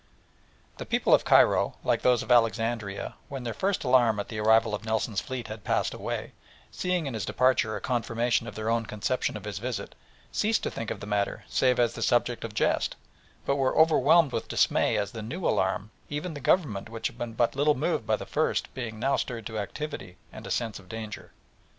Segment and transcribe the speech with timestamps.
[0.77, 4.73] The people of Cairo, like those of Alexandria, when their first alarm at the arrival
[4.73, 6.31] of Nelson's fleet had passed away,
[6.71, 9.93] seeing in his departure a confirmation of their own conception of his visit,
[10.31, 12.95] ceased to think of the matter save as the subject of jest,
[13.45, 17.33] but were overwhelmed with dismay at the new alarm, even the Government, which had been
[17.33, 20.89] but little moved by the first, being now stirred to activity and a sense of
[20.89, 21.31] danger.